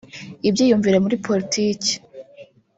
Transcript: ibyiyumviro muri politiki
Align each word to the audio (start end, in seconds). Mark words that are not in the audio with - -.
ibyiyumviro 0.47 0.97
muri 1.03 1.15
politiki 1.25 1.93